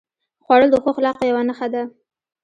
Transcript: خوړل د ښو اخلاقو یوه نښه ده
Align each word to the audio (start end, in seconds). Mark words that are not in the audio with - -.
خوړل 0.43 0.69
د 0.71 0.75
ښو 0.81 0.89
اخلاقو 0.93 1.23
یوه 1.31 1.41
نښه 1.49 1.67
ده 1.73 1.83